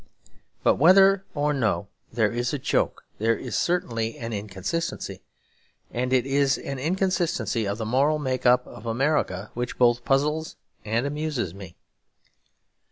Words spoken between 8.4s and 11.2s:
up of America which both puzzles and